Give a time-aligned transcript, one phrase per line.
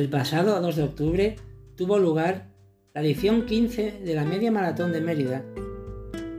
[0.00, 1.36] El pasado 2 de octubre
[1.76, 2.46] tuvo lugar
[2.94, 5.44] la edición 15 de la Media Maratón de Mérida,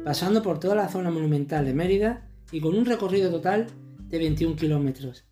[0.03, 3.67] pasando por toda la zona monumental de Mérida y con un recorrido total
[4.09, 5.25] de 21 kilómetros.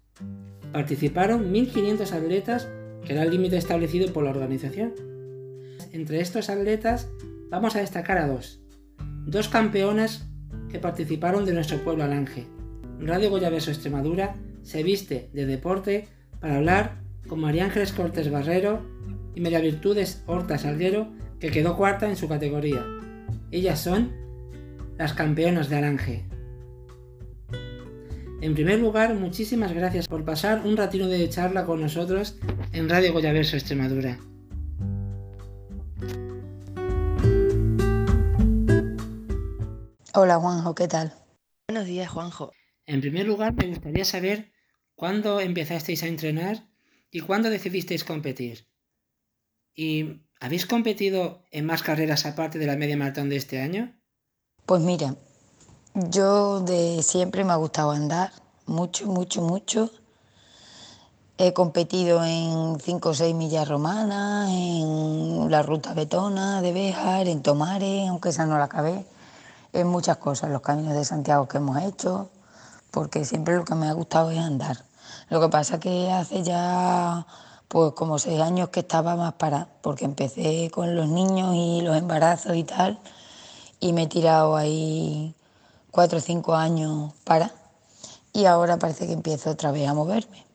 [0.71, 2.69] Participaron 1.500 atletas,
[3.03, 4.93] que era el límite establecido por la organización.
[5.91, 7.09] Entre estos atletas
[7.49, 8.61] vamos a destacar a dos.
[9.25, 10.29] Dos campeonas
[10.69, 12.45] que participaron de nuestro pueblo Alange.
[12.99, 16.09] Radio Goyaverso Extremadura se viste de deporte
[16.39, 18.81] para hablar con María Ángeles Cortés Barrero
[19.35, 21.07] y María Virtudes Horta Salguero,
[21.39, 22.83] que quedó cuarta en su categoría.
[23.51, 24.11] Ellas son
[24.97, 26.25] las campeonas de Alange.
[28.41, 32.37] En primer lugar, muchísimas gracias por pasar un ratito de charla con nosotros
[32.73, 34.17] en Radio Goyaverso Extremadura.
[40.15, 41.13] Hola Juanjo, ¿qué tal?
[41.67, 42.51] Buenos días Juanjo.
[42.87, 44.51] En primer lugar, me gustaría saber
[44.95, 46.68] cuándo empezasteis a entrenar
[47.11, 48.67] ¿Y cuándo decidisteis competir?
[49.75, 53.99] ¿Y habéis competido en más carreras aparte de la media maratón de este año?
[54.65, 55.15] Pues mira,
[55.95, 58.31] yo de siempre me ha gustado andar,
[58.67, 59.89] mucho, mucho, mucho.
[61.39, 67.41] He competido en 5 o 6 millas romanas, en la ruta betona de Béjar, en
[67.41, 69.05] Tomares, aunque esa no la acabé,
[69.73, 72.29] en muchas cosas, los caminos de Santiago que hemos hecho,
[72.91, 74.88] porque siempre lo que me ha gustado es andar.
[75.29, 77.25] Lo que pasa que hace ya
[77.69, 81.95] pues como seis años que estaba más para, porque empecé con los niños y los
[81.95, 82.99] embarazos y tal,
[83.79, 85.35] y me he tirado ahí
[85.91, 87.53] cuatro o cinco años para,
[88.33, 90.45] y ahora parece que empiezo otra vez a moverme.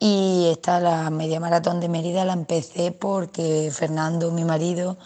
[0.00, 4.98] Y esta, la media maratón de Mérida, la empecé porque Fernando, mi marido,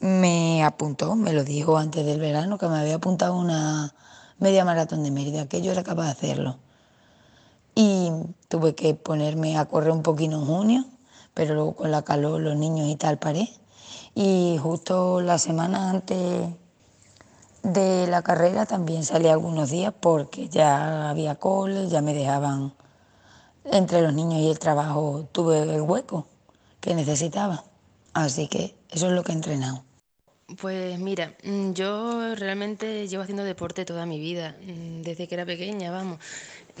[0.00, 3.94] me apuntó, me lo dijo antes del verano, que me había apuntado una
[4.38, 6.67] media maratón de Mérida, que yo era capaz de hacerlo
[7.80, 8.10] y
[8.48, 10.84] tuve que ponerme a correr un poquito en junio,
[11.32, 13.48] pero luego con la calor, los niños y tal paré.
[14.16, 16.48] Y justo la semana antes
[17.62, 22.74] de la carrera también salí algunos días porque ya había cole, ya me dejaban
[23.62, 26.26] entre los niños y el trabajo, tuve el hueco
[26.80, 27.62] que necesitaba.
[28.12, 29.84] Así que eso es lo que he entrenado.
[30.56, 35.44] Pues mira, mm, yo realmente llevo haciendo deporte toda mi vida, mm, desde que era
[35.44, 36.18] pequeña, vamos.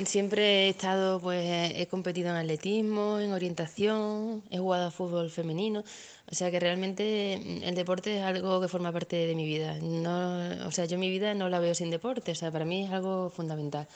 [0.06, 1.44] Siempre he estado, pues
[1.76, 5.84] he competido en atletismo, en orientación, he jugado a fútbol femenino,
[6.30, 9.78] o sea que realmente mm, el deporte es algo que forma parte de mi vida.
[9.82, 12.84] No, o sea, yo mi vida no la veo sin deporte, o sea, para mí
[12.86, 13.86] es algo fundamental.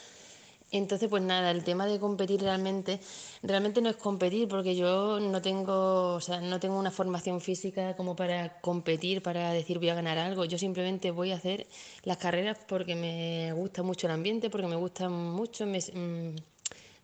[0.72, 2.99] Entonces, pues nada, el tema de competir realmente,
[3.43, 7.94] realmente no es competir porque yo no tengo, o sea, no tengo una formación física
[7.94, 10.47] como para competir, para decir voy a ganar algo.
[10.47, 11.66] Yo simplemente voy a hacer
[12.05, 16.37] las carreras porque me gusta mucho el ambiente, porque me gusta mucho, me, mm,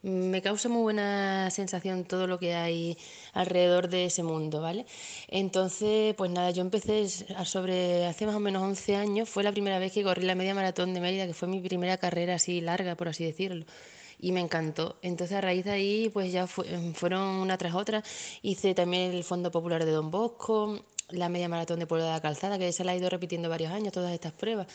[0.02, 2.96] me causa muy buena sensación todo lo que hay
[3.32, 4.86] alrededor de ese mundo, ¿vale?
[5.28, 9.78] Entonces, pues nada, yo empecé sobre hace más o menos 11 años, fue la primera
[9.78, 12.94] vez que corrí la media maratón de Mérida, que fue mi primera carrera así larga,
[12.94, 13.64] por así decirlo
[14.20, 14.98] y me encantó.
[15.02, 18.02] Entonces a raíz de ahí pues ya fueron una tras otra.
[18.42, 22.20] Hice también el Fondo Popular de Don Bosco, la media maratón de Pueblo de la
[22.20, 24.66] Calzada, que se la ha ido repitiendo varios años, todas estas pruebas.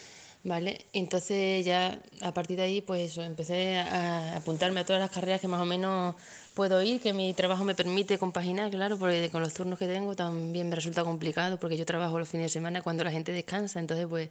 [0.43, 0.85] ¿Vale?
[0.93, 5.47] Entonces ya a partir de ahí pues empecé a apuntarme a todas las carreras que
[5.47, 6.15] más o menos
[6.53, 10.15] puedo ir, que mi trabajo me permite compaginar, claro, porque con los turnos que tengo
[10.15, 13.79] también me resulta complicado porque yo trabajo los fines de semana cuando la gente descansa,
[13.79, 14.29] entonces pues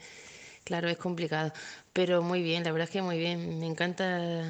[0.65, 1.53] claro, es complicado,
[1.93, 4.45] pero muy bien, la verdad es que muy bien, me encanta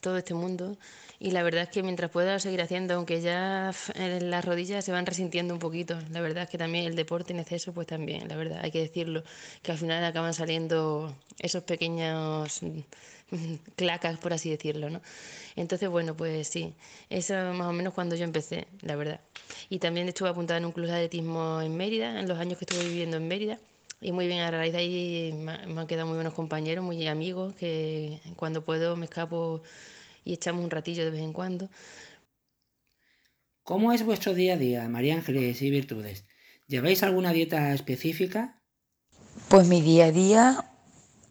[0.00, 0.76] todo este mundo
[1.20, 3.72] y la verdad es que mientras pueda seguir haciendo, aunque ya
[4.20, 7.40] las rodillas se van resintiendo un poquito, la verdad es que también el deporte en
[7.40, 9.24] exceso, pues también, la verdad, hay que decirlo,
[9.62, 12.60] que al final acaban saliendo esos pequeños
[13.76, 15.02] clacas, por así decirlo, ¿no?
[15.56, 16.72] Entonces, bueno, pues sí,
[17.10, 19.20] eso más o menos cuando yo empecé, la verdad.
[19.68, 22.64] Y también estuve apuntada en un club de atletismo en Mérida, en los años que
[22.64, 23.58] estuve viviendo en Mérida.
[24.00, 27.54] Y muy bien, a raíz de ahí me han quedado muy buenos compañeros, muy amigos,
[27.54, 29.62] que cuando puedo me escapo
[30.24, 31.68] y echamos un ratillo de vez en cuando.
[33.64, 36.24] ¿Cómo es vuestro día a día, María Ángeles y Virtudes?
[36.68, 38.62] ¿Lleváis alguna dieta específica?
[39.48, 40.70] Pues mi día a día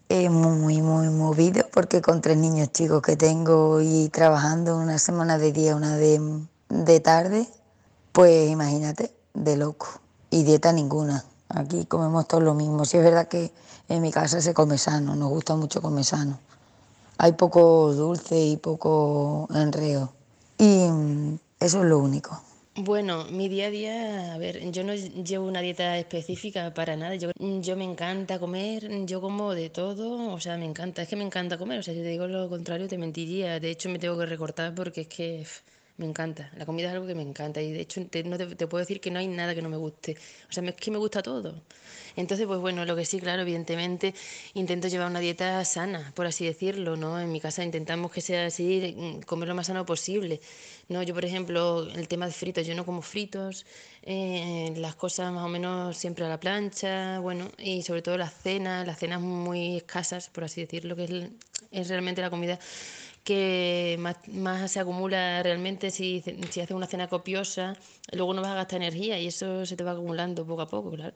[0.10, 5.38] es muy, muy movido porque con tres niños chicos que tengo y trabajando una semana
[5.38, 6.20] de día, una de,
[6.70, 7.48] de tarde,
[8.12, 10.02] pues imagínate, de loco.
[10.30, 11.24] Y dieta ninguna.
[11.50, 12.86] Aquí comemos todo lo mismo.
[12.86, 13.52] Si es verdad que
[13.90, 16.40] en mi casa se come sano, nos gusta mucho comer sano
[17.18, 20.14] hay poco dulce y poco enreo.
[20.58, 22.42] Y mm, eso es lo único.
[22.76, 27.16] Bueno, mi día a día, a ver, yo no llevo una dieta específica para nada.
[27.16, 31.16] Yo, yo me encanta comer, yo como de todo, o sea, me encanta, es que
[31.16, 31.80] me encanta comer.
[31.80, 33.60] O sea, si te digo lo contrario, te mentiría.
[33.60, 35.48] De hecho, me tengo que recortar porque es que
[35.98, 36.52] Me encanta.
[36.56, 37.60] La comida es algo que me encanta.
[37.60, 39.78] Y de hecho, te, no te, puedo decir que no hay nada que no me
[39.78, 40.16] guste.
[40.48, 41.64] O sea, es que me gusta todo.
[42.16, 44.14] Entonces, pues bueno, lo que sí, claro, evidentemente,
[44.54, 47.20] intento llevar una dieta sana, por así decirlo, ¿no?
[47.20, 50.40] En mi casa intentamos que sea así, mm, comer lo más sano posible.
[50.90, 53.66] No, yo, por ejemplo, el tema de fritos, yo no como fritos,
[54.04, 58.34] eh, las cosas más o menos siempre a la plancha, bueno, y sobre todo las
[58.34, 61.12] cenas, las cenas muy escasas, por así decirlo, que es,
[61.72, 62.60] es realmente la comida
[63.28, 67.76] que más, se acumula realmente si, si haces una cena copiosa,
[68.14, 70.92] luego no vas a gastar energía y eso se te va acumulando poco a poco,
[70.92, 71.14] claro.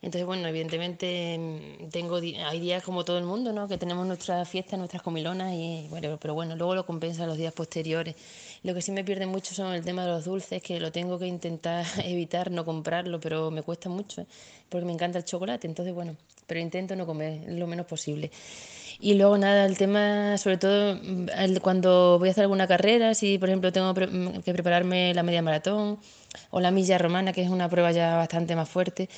[0.00, 3.66] Entonces, bueno, evidentemente mm, tengo hay días como todo el mundo, ¿no?
[3.66, 7.52] Que tenemos nuestras fiestas, nuestras comilonas y bueno, pero bueno, luego lo compensa los días
[7.52, 8.14] posteriores.
[8.62, 11.18] Lo que sí me pierde mucho son el tema de los dulces, que lo tengo
[11.18, 14.26] que intentar evitar, no comprarlo, pero me cuesta mucho, ¿eh?
[14.68, 16.14] porque me encanta el chocolate, entonces bueno,
[16.46, 18.30] pero intento no comer lo menos posible.
[19.02, 20.98] Y luego nada, el tema, sobre todo
[21.62, 25.98] cuando voy a hacer alguna carrera, si por ejemplo tengo que prepararme la media maratón
[26.50, 29.08] o la milla romana, que es una prueba ya bastante más fuerte,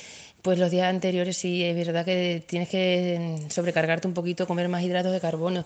[0.41, 4.83] pues los días anteriores sí es verdad que tienes que sobrecargarte un poquito, comer más
[4.83, 5.65] hidratos de carbono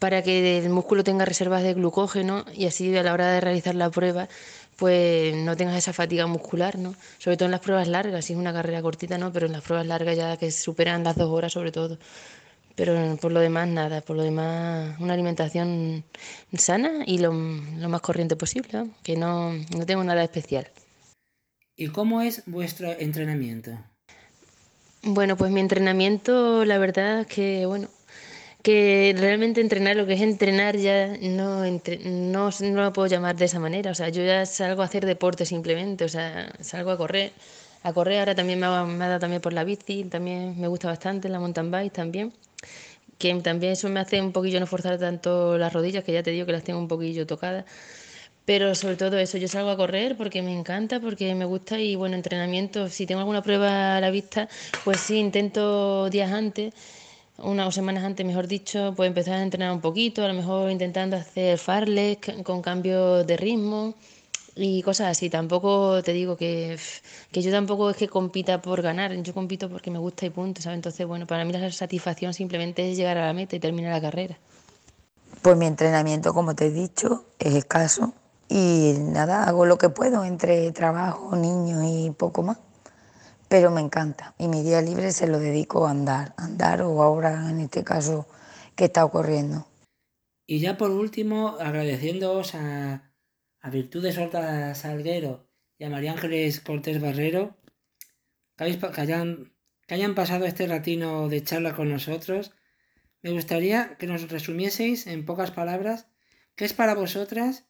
[0.00, 3.76] para que el músculo tenga reservas de glucógeno y así a la hora de realizar
[3.76, 4.28] la prueba
[4.76, 6.96] pues no tengas esa fatiga muscular, ¿no?
[7.18, 9.32] Sobre todo en las pruebas largas, si es una carrera cortita, ¿no?
[9.32, 11.98] Pero en las pruebas largas ya que superan las dos horas sobre todo.
[12.76, 16.04] Pero por lo demás nada, por lo demás una alimentación
[16.56, 20.68] sana y lo, más corriente posible, que no, no tengo nada especial.
[21.76, 23.72] ¿Y cómo es vuestro entrenamiento?
[25.02, 27.88] Bueno, pues mi entrenamiento, la verdad es que, bueno,
[28.64, 33.44] que realmente entrenar, lo que es entrenar ya no, no, no, lo puedo llamar de
[33.44, 33.90] esa manera.
[33.90, 37.32] O sea, yo ya salgo a hacer deporte simplemente, o sea, salgo a correr.
[37.84, 41.28] A correr ahora también me ha, dado también por la bici, también me gusta bastante,
[41.28, 42.32] la mountain bike también
[43.18, 46.30] que también eso me hace un poquillo no forzar tanto las rodillas, que ya te
[46.30, 47.64] digo que las tengo un poquillo tocadas.
[48.44, 51.96] Pero sobre todo eso, yo salgo a correr porque me encanta, porque me gusta y
[51.96, 54.48] bueno, entrenamiento, si tengo alguna prueba a la vista,
[54.84, 56.74] pues sí, intento días antes,
[57.38, 60.70] unas o semanas antes, mejor dicho, pues empezar a entrenar un poquito, a lo mejor
[60.70, 63.94] intentando hacer farles con cambios de ritmo
[64.56, 65.30] y cosas así.
[65.30, 66.78] Tampoco te digo que,
[67.32, 70.62] que yo tampoco es que compita por ganar, yo compito porque me gusta y punto,
[70.62, 70.76] ¿sabes?
[70.76, 74.00] Entonces, bueno, para mí la satisfacción simplemente es llegar a la meta y terminar la
[74.00, 74.38] carrera.
[75.42, 78.14] Pues mi entrenamiento, como te he dicho, es escaso
[78.48, 82.58] y nada, hago lo que puedo entre trabajo, niños y poco más.
[83.48, 87.50] Pero me encanta y mi día libre se lo dedico a andar, andar o ahora
[87.50, 88.26] en este caso
[88.74, 89.66] que está ocurriendo.
[90.46, 93.13] Y ya por último, agradeciéndoos a,
[93.64, 97.56] a Virtudes Horta Salguero y a María Ángeles Cortés Barrero,
[98.58, 99.54] que, hayan,
[99.86, 102.52] que hayan pasado este ratino de charla con nosotros,
[103.22, 106.08] me gustaría que nos resumieseis en pocas palabras
[106.56, 107.64] qué es para vosotras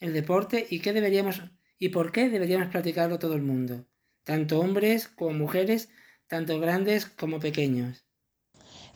[0.00, 1.42] el deporte y qué deberíamos
[1.78, 3.84] y por qué deberíamos practicarlo todo el mundo,
[4.24, 5.90] tanto hombres como mujeres,
[6.26, 8.06] tanto grandes como pequeños.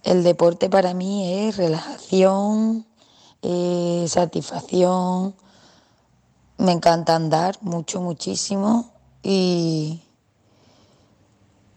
[0.02, 2.86] El deporte para mí es relajación,
[3.42, 5.36] eh, satisfacción,
[6.62, 8.92] me encanta andar mucho, muchísimo
[9.22, 10.00] y,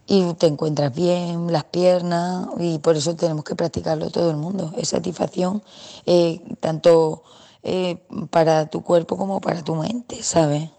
[0.06, 4.72] y te encuentras bien, las piernas y por eso tenemos que practicarlo todo el mundo.
[4.76, 5.62] Es satisfacción
[6.06, 7.24] eh, tanto
[7.64, 10.70] eh, para tu cuerpo como para tu mente, ¿sabes?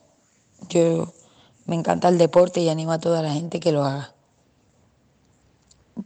[0.69, 1.11] Yo
[1.65, 4.13] me encanta el deporte y animo a toda la gente que lo haga.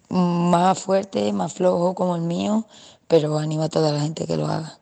[0.10, 2.66] Más fuerte, más flojo como el mío,
[3.08, 4.81] pero animo a toda la gente que lo haga.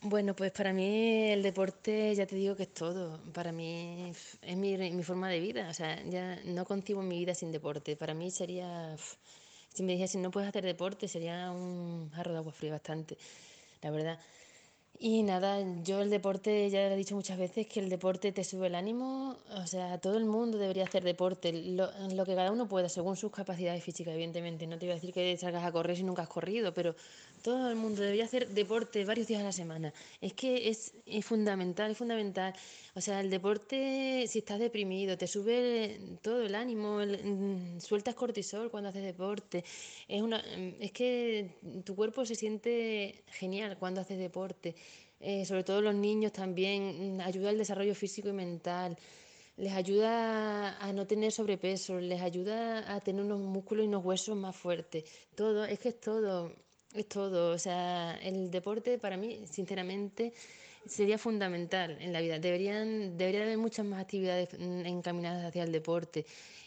[0.00, 3.20] Bueno, pues para mí el deporte, ya te digo que es todo.
[3.32, 4.12] Para mí
[4.42, 5.68] es mi, mi forma de vida.
[5.70, 7.96] O sea, ya no concibo mi vida sin deporte.
[7.96, 8.96] Para mí sería,
[9.74, 13.18] si me dijesen no puedes hacer deporte, sería un jarro de agua fría bastante,
[13.82, 14.18] la verdad.
[15.00, 18.42] Y nada, yo el deporte, ya lo he dicho muchas veces, que el deporte te
[18.42, 22.50] sube el ánimo, o sea, todo el mundo debería hacer deporte, lo, lo, que cada
[22.50, 24.66] uno pueda, según sus capacidades físicas, evidentemente.
[24.66, 26.96] No te voy a decir que salgas a correr si nunca has corrido, pero
[27.42, 29.94] todo el mundo debería hacer deporte varios días a la semana.
[30.20, 32.52] Es que es, es fundamental, es fundamental.
[32.96, 38.68] O sea, el deporte, si estás deprimido, te sube todo el ánimo, mm, sueltas cortisol
[38.70, 39.64] cuando haces deporte.
[40.08, 40.42] Es, una,
[40.80, 44.74] es que tu cuerpo se siente genial cuando haces deporte.
[45.20, 48.96] Eh, sobre todo los niños también, mm, ayuda al desarrollo físico y mental,
[49.56, 54.36] les ayuda a no tener sobrepeso, les ayuda a tener unos músculos y unos huesos
[54.36, 55.04] más fuertes.
[55.34, 56.52] Todo, es que es todo,
[56.94, 57.52] es todo.
[57.52, 60.32] O sea, el deporte para mí, sinceramente,
[60.86, 62.38] sería fundamental en la vida.
[62.38, 66.24] Deberían, debería haber muchas más actividades encaminadas hacia el deporte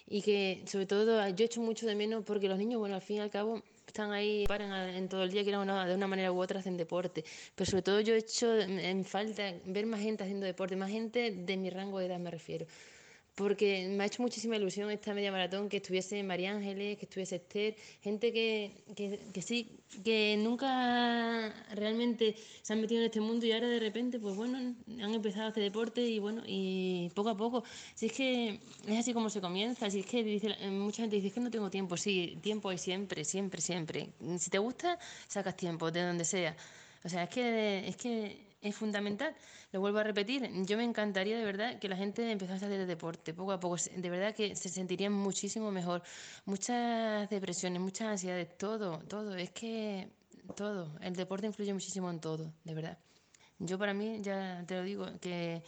[0.08, 3.18] y que sobre todo yo echo mucho de menos porque los niños, bueno, al fin
[3.18, 6.41] y al cabo están ahí, paran en todo el día, que de una manera u
[6.41, 7.24] otra hacen deporte.
[7.56, 11.58] Pero sobre todo yo echo en falta ver más gente haciendo deporte, más gente de
[11.58, 12.65] mi rango de edad me refiero
[13.36, 17.38] porque me ha hecho muchísima ilusión esta media maratón que estuviese María Ángeles, que estuviese
[17.38, 23.46] Esther, gente que, que, que, sí, que nunca realmente se han metido en este mundo
[23.46, 27.30] y ahora de repente, pues bueno, han empezado a hacer deporte y bueno, y poco
[27.30, 27.64] a poco.
[27.96, 31.32] Si es que es así como se comienza, si es que dice, mucha gente dice
[31.32, 34.10] que no tengo tiempo, sí, tiempo hay siempre, siempre, siempre.
[34.38, 36.56] Si te gusta, sacas tiempo, de donde sea.
[37.04, 39.36] O sea, es que, es que es fundamental.
[39.72, 42.86] Lo vuelvo a repetir, yo me encantaría de verdad que la gente empezase a hacer
[42.86, 43.77] deporte poco a poco.
[43.96, 46.03] De verdad que se sentirían muchísimo mejor.
[46.46, 49.36] Muchas depresiones, muchas ansiedades, todo, todo.
[49.36, 50.10] Es que
[50.56, 50.98] todo.
[51.01, 52.98] El deporte influye muchísimo en todo, de verdad.
[53.60, 55.63] Yo para mí, ya te lo digo, que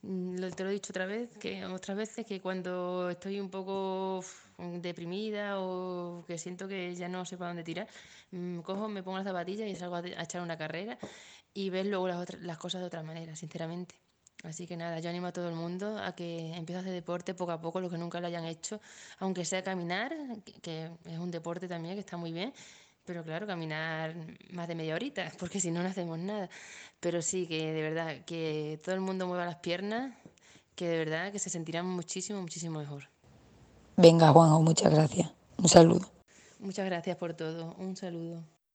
[0.00, 4.20] te lo he dicho otra vez, que otras veces que cuando estoy un poco
[4.58, 7.88] deprimida o que siento que ya no sé para dónde tirar,
[8.30, 10.98] mm, cojo, me pongo las zapatillas y salgo a, echar una carrera
[11.52, 13.96] y ves luego las, otras, las cosas de otra manera, sinceramente.
[14.44, 17.34] Así que nada, yo animo a todo el mundo a que empiece a hacer deporte
[17.34, 18.80] poco a poco, lo que nunca lo hayan hecho,
[19.18, 20.14] aunque sea caminar,
[20.62, 22.52] que es un deporte también que está muy bien,
[23.08, 24.14] pero claro, caminar
[24.50, 26.50] más de media horita, porque si no, no hacemos nada.
[27.00, 30.12] Pero sí, que de verdad, que todo el mundo mueva las piernas,
[30.74, 33.04] que de verdad que se sentirán muchísimo, muchísimo mejor.
[33.96, 35.32] Venga, Juanjo, muchas gracias.
[35.56, 36.06] Un saludo.
[36.58, 37.74] Muchas gracias por todo.
[37.78, 38.44] Un saludo.